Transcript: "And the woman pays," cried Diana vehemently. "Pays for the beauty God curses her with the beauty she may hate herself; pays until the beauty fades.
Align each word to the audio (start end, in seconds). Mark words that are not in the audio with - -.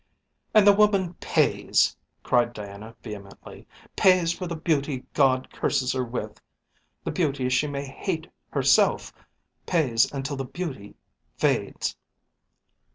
"And 0.55 0.65
the 0.65 0.73
woman 0.73 1.13
pays," 1.19 1.95
cried 2.23 2.53
Diana 2.53 2.95
vehemently. 3.03 3.67
"Pays 3.95 4.31
for 4.33 4.47
the 4.47 4.55
beauty 4.55 5.05
God 5.13 5.51
curses 5.51 5.93
her 5.93 6.03
with 6.03 6.41
the 7.03 7.11
beauty 7.11 7.47
she 7.49 7.67
may 7.67 7.85
hate 7.85 8.27
herself; 8.49 9.13
pays 9.67 10.11
until 10.11 10.37
the 10.37 10.45
beauty 10.45 10.95
fades. 11.37 11.95